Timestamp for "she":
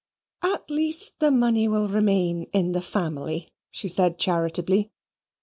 3.69-3.87